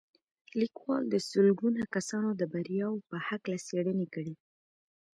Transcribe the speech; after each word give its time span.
لیکوال 0.59 1.03
د 1.09 1.15
سلګونه 1.29 1.81
کسانو 1.95 2.29
د 2.39 2.41
بریاوو 2.51 3.05
په 3.09 3.15
هکله 3.27 3.57
څېړنې 3.67 4.07
کړي 4.13 4.35